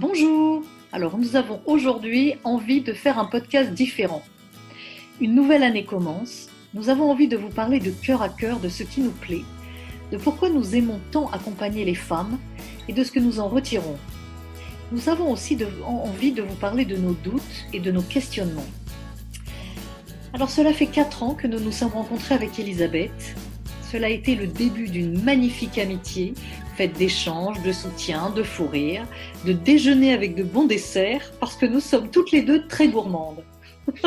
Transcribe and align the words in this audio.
Bonjour 0.00 0.62
Alors 0.92 1.18
nous 1.18 1.34
avons 1.34 1.60
aujourd'hui 1.66 2.34
envie 2.44 2.82
de 2.82 2.92
faire 2.92 3.18
un 3.18 3.24
podcast 3.24 3.72
différent. 3.72 4.22
Une 5.20 5.34
nouvelle 5.34 5.64
année 5.64 5.84
commence, 5.84 6.50
nous 6.72 6.88
avons 6.88 7.10
envie 7.10 7.26
de 7.26 7.36
vous 7.36 7.48
parler 7.48 7.80
de 7.80 7.90
cœur 7.90 8.22
à 8.22 8.28
cœur 8.28 8.60
de 8.60 8.68
ce 8.68 8.84
qui 8.84 9.00
nous 9.00 9.10
plaît, 9.10 9.42
de 10.12 10.16
pourquoi 10.16 10.50
nous 10.50 10.76
aimons 10.76 11.00
tant 11.10 11.28
accompagner 11.30 11.84
les 11.84 11.96
femmes 11.96 12.38
et 12.86 12.92
de 12.92 13.02
ce 13.02 13.10
que 13.10 13.18
nous 13.18 13.40
en 13.40 13.48
retirons. 13.48 13.98
Nous 14.92 15.08
avons 15.08 15.32
aussi 15.32 15.58
envie 15.84 16.30
de 16.30 16.42
vous 16.42 16.54
parler 16.54 16.84
de 16.84 16.96
nos 16.96 17.14
doutes 17.14 17.66
et 17.72 17.80
de 17.80 17.90
nos 17.90 18.02
questionnements. 18.02 18.68
Alors 20.32 20.50
cela 20.50 20.72
fait 20.72 20.86
4 20.86 21.24
ans 21.24 21.34
que 21.34 21.48
nous 21.48 21.58
nous 21.58 21.72
sommes 21.72 21.88
rencontrés 21.88 22.36
avec 22.36 22.56
Elisabeth. 22.60 23.34
Cela 23.90 24.08
a 24.08 24.10
été 24.10 24.34
le 24.34 24.46
début 24.46 24.88
d'une 24.88 25.22
magnifique 25.22 25.78
amitié 25.78 26.34
faite 26.76 26.92
d'échanges, 26.92 27.62
de 27.62 27.72
soutien, 27.72 28.28
de 28.30 28.42
fou 28.42 28.66
rire, 28.66 29.06
de 29.46 29.52
déjeuner 29.52 30.12
avec 30.12 30.34
de 30.34 30.42
bons 30.42 30.66
desserts, 30.66 31.32
parce 31.40 31.56
que 31.56 31.64
nous 31.64 31.80
sommes 31.80 32.10
toutes 32.10 32.30
les 32.30 32.42
deux 32.42 32.68
très 32.68 32.88
gourmandes. 32.88 33.42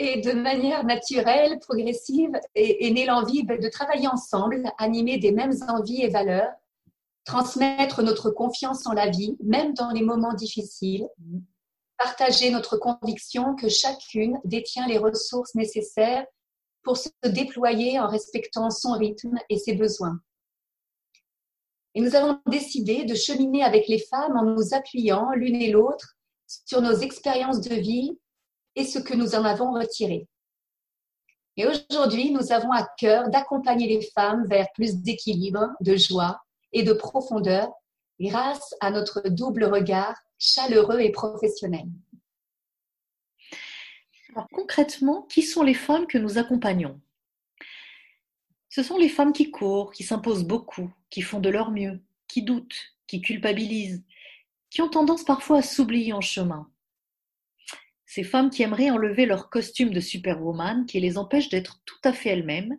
Et 0.00 0.20
de 0.20 0.32
manière 0.32 0.84
naturelle, 0.84 1.58
progressive, 1.58 2.38
est, 2.54 2.92
née 2.92 3.04
l'envie 3.06 3.42
de 3.42 3.68
travailler 3.68 4.06
ensemble, 4.06 4.62
animer 4.78 5.18
des 5.18 5.32
mêmes 5.32 5.56
envies 5.68 6.02
et 6.02 6.08
valeurs, 6.08 6.52
transmettre 7.24 8.02
notre 8.02 8.30
confiance 8.30 8.86
en 8.86 8.92
la 8.92 9.08
vie, 9.08 9.36
même 9.42 9.74
dans 9.74 9.90
les 9.90 10.02
moments 10.02 10.34
difficiles, 10.34 11.08
partager 11.98 12.50
notre 12.50 12.76
conviction 12.76 13.54
que 13.56 13.68
chacune 13.68 14.38
détient 14.44 14.86
les 14.86 14.98
ressources 14.98 15.54
nécessaires 15.54 16.24
pour 16.82 16.96
se 16.96 17.10
déployer 17.24 17.98
en 17.98 18.08
respectant 18.08 18.70
son 18.70 18.92
rythme 18.92 19.36
et 19.50 19.58
ses 19.58 19.74
besoins. 19.74 20.18
Et 21.94 22.00
nous 22.00 22.14
avons 22.14 22.40
décidé 22.46 23.04
de 23.04 23.14
cheminer 23.14 23.64
avec 23.64 23.88
les 23.88 23.98
femmes 23.98 24.36
en 24.36 24.44
nous 24.44 24.72
appuyant 24.72 25.30
l'une 25.32 25.60
et 25.60 25.70
l'autre 25.70 26.16
sur 26.46 26.80
nos 26.80 26.94
expériences 26.94 27.60
de 27.60 27.74
vie 27.74 28.16
et 28.76 28.84
ce 28.84 28.98
que 29.00 29.14
nous 29.14 29.34
en 29.34 29.44
avons 29.44 29.72
retiré. 29.72 30.28
Et 31.56 31.66
aujourd'hui, 31.66 32.30
nous 32.30 32.52
avons 32.52 32.70
à 32.70 32.86
cœur 32.96 33.28
d'accompagner 33.30 33.88
les 33.88 34.06
femmes 34.14 34.46
vers 34.46 34.68
plus 34.74 34.98
d'équilibre, 34.98 35.70
de 35.80 35.96
joie 35.96 36.40
et 36.72 36.84
de 36.84 36.92
profondeur 36.92 37.68
grâce 38.20 38.74
à 38.80 38.90
notre 38.90 39.28
double 39.28 39.64
regard 39.64 40.16
chaleureux 40.38 41.00
et 41.00 41.10
professionnel. 41.10 41.86
Alors 44.30 44.48
concrètement, 44.52 45.22
qui 45.22 45.42
sont 45.42 45.62
les 45.62 45.74
femmes 45.74 46.06
que 46.06 46.18
nous 46.18 46.38
accompagnons? 46.38 47.00
Ce 48.68 48.82
sont 48.82 48.98
les 48.98 49.08
femmes 49.08 49.32
qui 49.32 49.50
courent, 49.50 49.92
qui 49.92 50.04
s'imposent 50.04 50.44
beaucoup, 50.44 50.92
qui 51.10 51.22
font 51.22 51.40
de 51.40 51.48
leur 51.48 51.70
mieux, 51.70 52.00
qui 52.28 52.42
doutent, 52.42 52.94
qui 53.06 53.20
culpabilisent, 53.20 54.04
qui 54.70 54.82
ont 54.82 54.90
tendance 54.90 55.24
parfois 55.24 55.58
à 55.58 55.62
s'oublier 55.62 56.12
en 56.12 56.20
chemin. 56.20 56.70
Ces 58.04 58.22
femmes 58.22 58.50
qui 58.50 58.62
aimeraient 58.62 58.90
enlever 58.90 59.26
leur 59.26 59.50
costume 59.50 59.90
de 59.90 60.00
superwoman 60.00 60.86
qui 60.86 61.00
les 61.00 61.18
empêche 61.18 61.48
d'être 61.48 61.80
tout 61.84 62.00
à 62.04 62.12
fait 62.12 62.30
elles-mêmes 62.30 62.78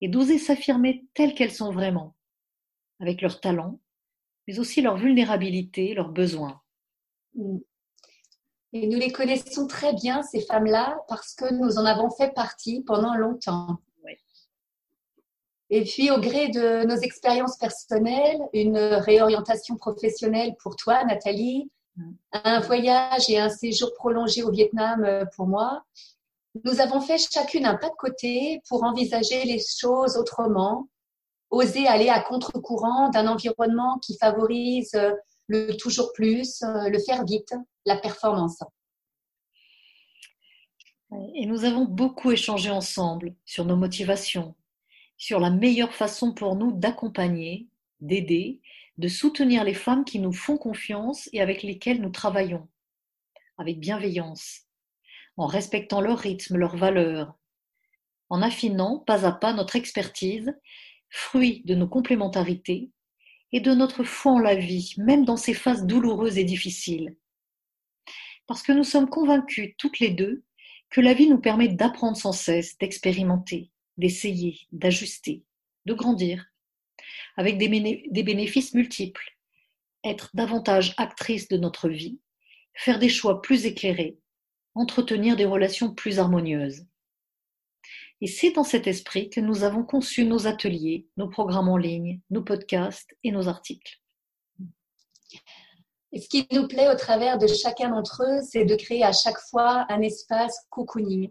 et 0.00 0.08
d'oser 0.08 0.38
s'affirmer 0.38 1.06
telles 1.14 1.34
qu'elles 1.34 1.52
sont 1.52 1.72
vraiment, 1.72 2.16
avec 3.00 3.22
leurs 3.22 3.40
talents, 3.40 3.80
mais 4.46 4.58
aussi 4.58 4.80
leur 4.80 4.96
vulnérabilité, 4.96 5.94
leurs 5.94 6.10
besoins. 6.10 6.60
Mm. 7.34 7.58
Et 8.72 8.86
nous 8.86 8.98
les 8.98 9.10
connaissons 9.10 9.66
très 9.66 9.94
bien, 9.94 10.22
ces 10.22 10.40
femmes-là, 10.40 10.98
parce 11.08 11.34
que 11.34 11.52
nous 11.52 11.78
en 11.78 11.86
avons 11.86 12.10
fait 12.10 12.34
partie 12.34 12.82
pendant 12.82 13.14
longtemps. 13.14 13.78
Et 15.68 15.82
puis, 15.82 16.10
au 16.12 16.20
gré 16.20 16.48
de 16.48 16.84
nos 16.86 16.96
expériences 16.96 17.56
personnelles, 17.56 18.38
une 18.52 18.78
réorientation 18.78 19.76
professionnelle 19.76 20.54
pour 20.62 20.76
toi, 20.76 21.04
Nathalie, 21.04 21.70
mm. 21.96 22.12
un 22.32 22.60
voyage 22.60 23.28
et 23.28 23.38
un 23.38 23.50
séjour 23.50 23.92
prolongé 23.94 24.42
au 24.42 24.50
Vietnam 24.50 25.04
euh, 25.04 25.24
pour 25.34 25.46
moi, 25.46 25.82
nous 26.64 26.80
avons 26.80 27.00
fait 27.00 27.18
chacune 27.18 27.66
un 27.66 27.74
pas 27.74 27.88
de 27.88 27.96
côté 27.96 28.62
pour 28.68 28.84
envisager 28.84 29.44
les 29.44 29.58
choses 29.58 30.16
autrement, 30.16 30.88
oser 31.56 31.86
aller 31.86 32.08
à 32.08 32.20
contre-courant 32.20 33.10
d'un 33.10 33.26
environnement 33.26 33.98
qui 33.98 34.16
favorise 34.18 34.94
euh, 34.94 35.12
le 35.48 35.76
toujours 35.76 36.12
plus, 36.12 36.62
euh, 36.62 36.88
le 36.88 36.98
faire 36.98 37.24
vite, 37.24 37.54
la 37.84 37.96
performance. 37.96 38.58
Et 41.34 41.46
nous 41.46 41.64
avons 41.64 41.84
beaucoup 41.84 42.32
échangé 42.32 42.70
ensemble 42.70 43.34
sur 43.44 43.64
nos 43.64 43.76
motivations, 43.76 44.54
sur 45.16 45.38
la 45.38 45.50
meilleure 45.50 45.94
façon 45.94 46.32
pour 46.32 46.56
nous 46.56 46.72
d'accompagner, 46.72 47.68
d'aider, 48.00 48.60
de 48.98 49.08
soutenir 49.08 49.62
les 49.62 49.74
femmes 49.74 50.04
qui 50.04 50.18
nous 50.18 50.32
font 50.32 50.56
confiance 50.58 51.28
et 51.32 51.40
avec 51.40 51.62
lesquelles 51.62 52.00
nous 52.00 52.10
travaillons, 52.10 52.66
avec 53.56 53.78
bienveillance, 53.78 54.62
en 55.36 55.46
respectant 55.46 56.00
leur 56.00 56.18
rythme, 56.18 56.56
leurs 56.56 56.76
valeurs, 56.76 57.34
en 58.28 58.42
affinant 58.42 58.98
pas 58.98 59.26
à 59.26 59.32
pas 59.32 59.52
notre 59.52 59.76
expertise, 59.76 60.52
fruit 61.16 61.62
de 61.64 61.74
nos 61.74 61.88
complémentarités 61.88 62.90
et 63.50 63.60
de 63.60 63.72
notre 63.72 64.04
foi 64.04 64.32
en 64.32 64.38
la 64.38 64.54
vie, 64.54 64.94
même 64.98 65.24
dans 65.24 65.38
ces 65.38 65.54
phases 65.54 65.86
douloureuses 65.86 66.36
et 66.36 66.44
difficiles. 66.44 67.16
Parce 68.46 68.62
que 68.62 68.72
nous 68.72 68.84
sommes 68.84 69.08
convaincus 69.08 69.74
toutes 69.78 69.98
les 69.98 70.10
deux 70.10 70.44
que 70.90 71.00
la 71.00 71.14
vie 71.14 71.28
nous 71.28 71.40
permet 71.40 71.68
d'apprendre 71.68 72.18
sans 72.18 72.32
cesse, 72.32 72.76
d'expérimenter, 72.78 73.70
d'essayer, 73.96 74.60
d'ajuster, 74.72 75.42
de 75.86 75.94
grandir, 75.94 76.52
avec 77.38 77.56
des, 77.56 77.68
bénéfices 78.22 78.74
multiples, 78.74 79.36
être 80.04 80.30
davantage 80.34 80.94
actrice 80.98 81.48
de 81.48 81.56
notre 81.56 81.88
vie, 81.88 82.20
faire 82.74 82.98
des 82.98 83.08
choix 83.08 83.40
plus 83.40 83.64
éclairés, 83.64 84.18
entretenir 84.74 85.34
des 85.34 85.46
relations 85.46 85.94
plus 85.94 86.18
harmonieuses. 86.18 86.86
Et 88.20 88.26
c'est 88.26 88.52
dans 88.52 88.64
cet 88.64 88.86
esprit 88.86 89.28
que 89.28 89.40
nous 89.40 89.62
avons 89.62 89.84
conçu 89.84 90.24
nos 90.24 90.46
ateliers, 90.46 91.06
nos 91.16 91.28
programmes 91.28 91.68
en 91.68 91.76
ligne, 91.76 92.20
nos 92.30 92.42
podcasts 92.42 93.14
et 93.22 93.30
nos 93.30 93.48
articles. 93.48 94.00
Et 96.12 96.20
ce 96.20 96.28
qui 96.28 96.46
nous 96.50 96.66
plaît 96.66 96.88
au 96.88 96.96
travers 96.96 97.36
de 97.36 97.46
chacun 97.46 97.90
d'entre 97.90 98.22
eux, 98.22 98.40
c'est 98.42 98.64
de 98.64 98.74
créer 98.74 99.02
à 99.02 99.12
chaque 99.12 99.38
fois 99.50 99.84
un 99.90 100.00
espace 100.00 100.56
cocooning 100.70 101.30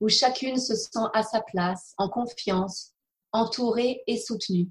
où 0.00 0.08
chacune 0.08 0.58
se 0.58 0.74
sent 0.74 1.06
à 1.14 1.22
sa 1.22 1.40
place, 1.40 1.94
en 1.96 2.08
confiance, 2.08 2.92
entourée 3.32 4.02
et 4.06 4.18
soutenue. 4.18 4.68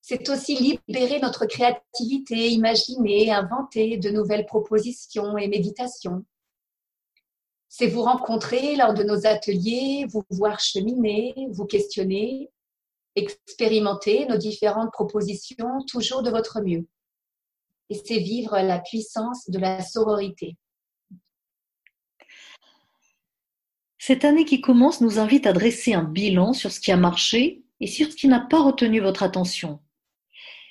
C'est 0.00 0.28
aussi 0.28 0.56
libérer 0.56 1.18
notre 1.20 1.46
créativité, 1.46 2.50
imaginer, 2.50 3.30
inventer 3.30 3.96
de 3.96 4.10
nouvelles 4.10 4.44
propositions 4.44 5.38
et 5.38 5.48
méditations. 5.48 6.26
C'est 7.76 7.88
vous 7.88 8.02
rencontrer 8.02 8.76
lors 8.76 8.94
de 8.94 9.02
nos 9.02 9.26
ateliers, 9.26 10.06
vous 10.08 10.22
voir 10.30 10.60
cheminer, 10.60 11.34
vous 11.50 11.64
questionner, 11.64 12.48
expérimenter 13.16 14.26
nos 14.26 14.36
différentes 14.36 14.92
propositions 14.92 15.84
toujours 15.88 16.22
de 16.22 16.30
votre 16.30 16.62
mieux 16.62 16.86
et 17.90 17.96
c'est 17.96 18.20
vivre 18.20 18.56
la 18.60 18.78
puissance 18.78 19.50
de 19.50 19.58
la 19.58 19.82
sororité. 19.82 20.56
Cette 23.98 24.24
année 24.24 24.44
qui 24.44 24.60
commence 24.60 25.00
nous 25.00 25.18
invite 25.18 25.44
à 25.44 25.52
dresser 25.52 25.94
un 25.94 26.04
bilan 26.04 26.52
sur 26.52 26.70
ce 26.70 26.78
qui 26.78 26.92
a 26.92 26.96
marché 26.96 27.64
et 27.80 27.88
sur 27.88 28.08
ce 28.08 28.14
qui 28.14 28.28
n'a 28.28 28.38
pas 28.38 28.62
retenu 28.62 29.00
votre 29.00 29.24
attention. 29.24 29.80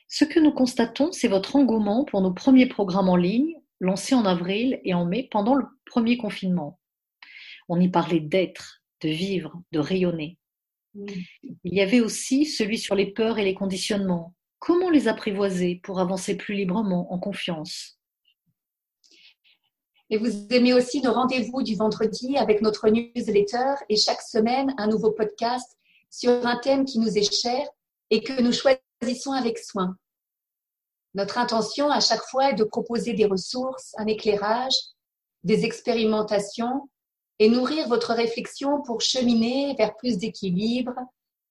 Ce 0.07 0.23
que 0.23 0.39
nous 0.39 0.53
constatons, 0.53 1.11
c'est 1.11 1.27
votre 1.27 1.57
engouement 1.57 2.05
pour 2.05 2.21
nos 2.21 2.33
premiers 2.33 2.67
programmes 2.67 3.09
en 3.09 3.17
ligne, 3.17 3.55
lancés 3.81 4.15
en 4.15 4.23
avril 4.23 4.79
et 4.85 4.93
en 4.93 5.03
mai 5.03 5.27
pendant 5.29 5.55
le 5.55 5.65
premier 5.85 6.15
confinement. 6.15 6.79
On 7.69 7.79
y 7.79 7.90
parlait 7.90 8.19
d'être, 8.19 8.84
de 9.01 9.09
vivre, 9.09 9.62
de 9.72 9.79
rayonner. 9.79 10.38
Il 10.96 11.74
y 11.74 11.81
avait 11.81 12.01
aussi 12.01 12.46
celui 12.46 12.78
sur 12.78 12.96
les 12.96 13.07
peurs 13.07 13.40
et 13.40 13.44
les 13.44 13.56
conditionnements, 13.56 14.33
Comment 14.65 14.89
les 14.89 15.10
apprivoiser 15.10 15.81
pour 15.83 16.00
avancer 16.00 16.38
plus 16.38 16.56
librement, 16.56 17.12
en 17.12 17.19
confiance? 17.19 18.00
Et 20.10 20.15
vous 20.15 20.48
aimez 20.51 20.74
aussi 20.74 21.01
nos 21.01 21.12
rendez-vous 21.12 21.63
du 21.63 21.75
vendredi 21.75 22.38
avec 22.38 22.62
notre 22.62 22.88
newsletter 22.88 23.74
et 23.89 23.98
chaque 23.98 24.21
semaine 24.21 24.74
un 24.77 24.88
nouveau 24.88 25.12
podcast 25.12 25.69
sur 26.09 26.48
un 26.48 26.56
thème 26.59 26.86
qui 26.86 27.00
nous 27.00 27.18
est 27.18 27.30
cher 27.30 27.68
et 28.09 28.24
que 28.24 28.42
nous 28.42 28.54
choisissons 28.54 29.33
avec 29.33 29.59
soin. 29.59 29.98
Notre 31.13 31.39
intention 31.39 31.92
à 31.92 32.00
chaque 32.00 32.24
fois 32.24 32.51
est 32.51 32.56
de 32.56 32.63
proposer 32.63 33.12
des 33.12 33.25
ressources, 33.25 33.94
un 33.98 34.07
éclairage, 34.07 34.77
des 35.44 35.66
expérimentations 35.66 36.89
et 37.44 37.50
nourrir 37.50 37.88
votre 37.88 38.13
réflexion 38.13 38.81
pour 38.81 39.01
cheminer 39.01 39.75
vers 39.78 39.95
plus 39.98 40.18
d'équilibre, 40.18 40.94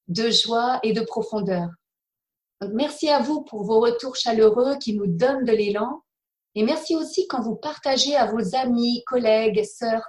de 0.09 0.31
joie 0.31 0.81
et 0.83 0.93
de 0.93 1.03
profondeur 1.03 1.69
merci 2.71 3.09
à 3.09 3.21
vous 3.21 3.43
pour 3.43 3.65
vos 3.65 3.81
retours 3.81 4.17
chaleureux 4.17 4.77
qui 4.79 4.95
nous 4.95 5.07
donnent 5.07 5.45
de 5.45 5.53
l'élan. 5.53 6.03
Et 6.55 6.63
merci 6.63 6.95
aussi 6.95 7.27
quand 7.29 7.41
vous 7.41 7.57
partagez 7.57 8.15
à 8.15 8.27
vos 8.27 8.55
amis, 8.55 9.03
collègues, 9.07 9.65
sœurs. 9.65 10.05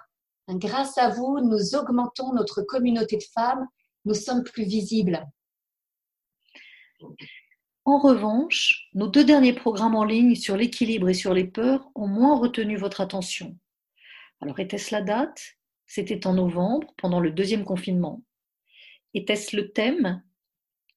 Grâce 0.50 0.98
à 0.98 1.10
vous, 1.10 1.40
nous 1.40 1.76
augmentons 1.76 2.34
notre 2.34 2.62
communauté 2.62 3.18
de 3.18 3.24
femmes. 3.34 3.66
Nous 4.06 4.14
sommes 4.14 4.44
plus 4.44 4.66
visibles. 4.66 5.26
En 7.86 7.98
revanche, 7.98 8.90
nos 8.94 9.08
deux 9.08 9.24
derniers 9.24 9.54
programmes 9.54 9.96
en 9.96 10.04
ligne 10.04 10.36
sur 10.36 10.58
l'équilibre 10.58 11.10
et 11.10 11.14
sur 11.14 11.34
les 11.34 11.46
peurs 11.46 11.90
ont 11.96 12.08
moins 12.08 12.38
retenu 12.38 12.78
votre 12.78 13.02
attention. 13.02 13.58
Alors 14.42 14.60
était-ce 14.60 14.94
la 14.94 15.02
date? 15.02 15.42
C'était 15.96 16.26
en 16.26 16.34
novembre, 16.34 16.92
pendant 16.98 17.20
le 17.20 17.30
deuxième 17.30 17.66
confinement. 17.66 18.24
Était-ce 19.14 19.56
le 19.56 19.72
thème 19.72 20.24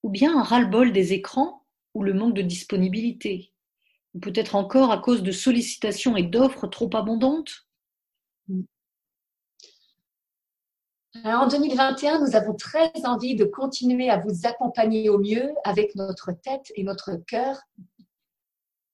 Ou 0.03 0.09
bien 0.09 0.39
un 0.39 0.43
ras-le-bol 0.43 0.91
des 0.91 1.13
écrans 1.13 1.67
ou 1.93 2.03
le 2.03 2.15
manque 2.15 2.33
de 2.33 2.41
disponibilité 2.41 3.53
Ou 4.15 4.21
peut-être 4.21 4.55
encore 4.55 4.91
à 4.93 4.97
cause 4.97 5.23
de 5.23 5.33
sollicitations 5.33 6.17
et 6.17 6.23
d'offres 6.23 6.67
trop 6.67 6.89
abondantes? 6.95 7.67
En 11.25 11.47
2021, 11.47 12.21
nous 12.21 12.35
avons 12.35 12.55
très 12.55 12.91
envie 13.05 13.37
de 13.37 13.45
continuer 13.45 14.09
à 14.09 14.17
vous 14.17 14.47
accompagner 14.47 15.11
au 15.11 15.19
mieux 15.19 15.53
avec 15.65 15.95
notre 15.95 16.33
tête 16.33 16.73
et 16.75 16.85
notre 16.85 17.17
cœur. 17.27 17.61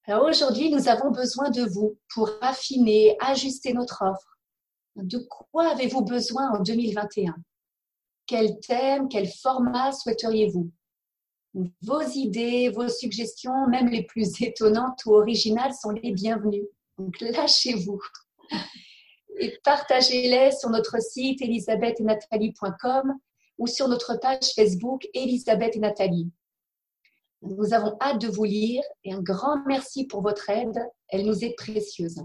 Aujourd'hui, 0.09 0.69
nous 0.69 0.89
avons 0.89 1.11
besoin 1.11 1.49
de 1.49 1.63
vous 1.63 1.97
pour 2.13 2.29
affiner, 2.41 3.15
ajuster 3.21 3.71
notre 3.71 4.01
offre. 4.01 4.32
De 4.95 5.17
quoi 5.17 5.71
avez-vous 5.71 6.03
besoin 6.03 6.51
en 6.51 6.61
2021 6.61 7.35
Quel 8.27 8.59
thème, 8.59 9.09
quel 9.09 9.27
format 9.27 9.91
souhaiteriez-vous? 9.91 10.71
Vos 11.81 12.01
idées, 12.01 12.69
vos 12.69 12.87
suggestions, 12.87 13.67
même 13.67 13.89
les 13.89 14.03
plus 14.03 14.41
étonnantes 14.41 15.05
ou 15.05 15.15
originales, 15.15 15.73
sont 15.73 15.91
les 15.91 16.11
bienvenues. 16.11 16.67
Donc 16.97 17.19
lâchez-vous 17.21 17.99
et 19.39 19.57
partagez-les 19.63 20.51
sur 20.51 20.69
notre 20.69 21.01
site 21.01 21.41
elisabethetnathalie.com 21.41 23.13
ou 23.57 23.67
sur 23.67 23.87
notre 23.87 24.15
page 24.19 24.53
Facebook 24.55 25.07
Elisabeth 25.13 25.75
et 25.75 25.79
Nathalie. 25.79 26.31
Nous 27.41 27.73
avons 27.73 27.97
hâte 27.99 28.21
de 28.21 28.27
vous 28.27 28.45
lire 28.45 28.83
et 29.03 29.13
un 29.13 29.21
grand 29.21 29.57
merci 29.65 30.05
pour 30.05 30.21
votre 30.21 30.49
aide. 30.49 30.79
Elle 31.09 31.25
nous 31.25 31.43
est 31.43 31.55
précieuse. 31.55 32.23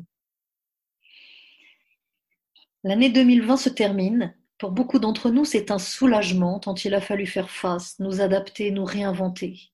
L'année 2.85 3.11
2020 3.11 3.57
se 3.57 3.69
termine. 3.69 4.35
Pour 4.59 4.71
beaucoup 4.71 4.99
d'entre 4.99 5.31
nous, 5.31 5.45
c'est 5.45 5.71
un 5.71 5.79
soulagement 5.79 6.61
tant 6.61 6.75
il 6.75 6.95
a 6.95 7.01
fallu 7.01 7.27
faire 7.27 7.51
face, 7.51 7.99
nous 7.99 8.21
adapter, 8.21 8.71
nous 8.71 8.85
réinventer. 8.85 9.73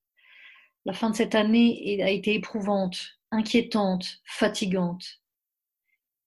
La 0.87 0.93
fin 0.93 1.11
de 1.11 1.17
cette 1.17 1.35
année 1.35 2.03
a 2.03 2.11
été 2.11 2.35
éprouvante, 2.35 3.19
inquiétante, 3.31 4.21
fatigante. 4.25 5.23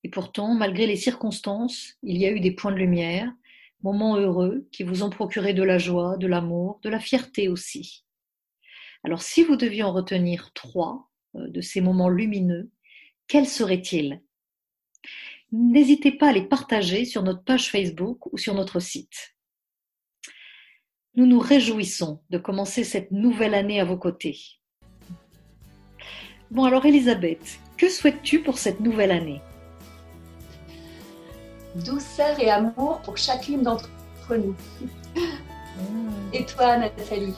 Et 0.03 0.09
pourtant, 0.09 0.53
malgré 0.53 0.85
les 0.85 0.95
circonstances, 0.95 1.95
il 2.03 2.17
y 2.17 2.25
a 2.25 2.31
eu 2.31 2.39
des 2.39 2.51
points 2.51 2.71
de 2.71 2.77
lumière, 2.77 3.31
moments 3.81 4.17
heureux 4.17 4.67
qui 4.71 4.83
vous 4.83 5.03
ont 5.03 5.09
procuré 5.09 5.53
de 5.53 5.63
la 5.63 5.77
joie, 5.77 6.17
de 6.17 6.27
l'amour, 6.27 6.79
de 6.83 6.89
la 6.89 6.99
fierté 6.99 7.47
aussi. 7.47 8.05
Alors 9.03 9.21
si 9.21 9.43
vous 9.43 9.55
deviez 9.55 9.83
en 9.83 9.93
retenir 9.93 10.51
trois 10.53 11.09
euh, 11.35 11.47
de 11.47 11.61
ces 11.61 11.81
moments 11.81 12.09
lumineux, 12.09 12.71
quels 13.27 13.47
seraient-ils? 13.47 14.21
N'hésitez 15.51 16.11
pas 16.11 16.29
à 16.29 16.33
les 16.33 16.45
partager 16.45 17.05
sur 17.05 17.23
notre 17.23 17.41
page 17.43 17.71
Facebook 17.71 18.25
ou 18.33 18.37
sur 18.37 18.53
notre 18.53 18.81
site. 18.81 19.35
Nous 21.15 21.25
nous 21.25 21.39
réjouissons 21.39 22.21
de 22.29 22.37
commencer 22.37 22.83
cette 22.83 23.11
nouvelle 23.11 23.53
année 23.53 23.79
à 23.79 23.85
vos 23.85 23.97
côtés. 23.97 24.37
Bon 26.51 26.65
alors 26.65 26.85
Elisabeth, 26.85 27.59
que 27.77 27.89
souhaites-tu 27.89 28.41
pour 28.41 28.57
cette 28.57 28.81
nouvelle 28.81 29.11
année? 29.11 29.41
Douceur 31.75 32.37
et 32.39 32.49
amour 32.49 33.01
pour 33.03 33.17
chacune 33.17 33.61
d'entre 33.61 33.89
nous. 34.29 34.55
Et 36.33 36.45
toi, 36.45 36.77
Nathalie? 36.77 37.35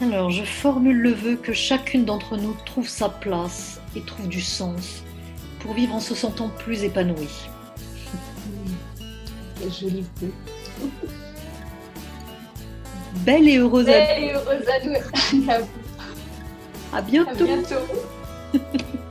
Alors, 0.00 0.30
je 0.30 0.44
formule 0.44 0.98
le 0.98 1.12
vœu 1.12 1.36
que 1.36 1.52
chacune 1.52 2.04
d'entre 2.04 2.36
nous 2.36 2.54
trouve 2.64 2.88
sa 2.88 3.08
place 3.08 3.80
et 3.96 4.00
trouve 4.00 4.28
du 4.28 4.40
sens 4.40 5.02
pour 5.60 5.74
vivre 5.74 5.94
en 5.94 6.00
se 6.00 6.14
sentant 6.14 6.48
plus 6.48 6.84
épanouie. 6.84 7.48
Quel 9.58 9.72
joli 9.72 10.04
vœu. 10.20 10.32
Belle 13.24 13.48
et 13.48 13.58
heureuse 13.58 13.86
Belle 13.86 14.22
et 14.22 14.32
heureuse 14.32 14.64
à 14.68 15.58
À 16.96 17.02
bientôt. 17.02 17.30
À 17.30 17.46
bientôt. 17.46 18.98